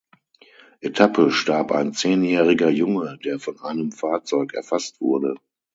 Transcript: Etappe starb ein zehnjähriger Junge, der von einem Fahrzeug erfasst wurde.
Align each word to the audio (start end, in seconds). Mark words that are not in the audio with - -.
Etappe 0.79 1.29
starb 1.29 1.71
ein 1.71 1.93
zehnjähriger 1.93 2.69
Junge, 2.69 3.19
der 3.23 3.39
von 3.39 3.59
einem 3.59 3.91
Fahrzeug 3.91 4.55
erfasst 4.55 4.99
wurde. 4.99 5.35